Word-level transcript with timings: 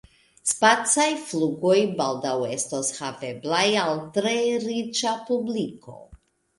Spacaj 0.51 1.05
flugoj 1.25 1.75
baldaŭ 2.01 2.33
estos 2.57 2.91
haveblaj 3.03 3.63
al 3.85 4.05
tre 4.19 4.37
riĉa 4.69 5.17
publiko. 5.33 6.01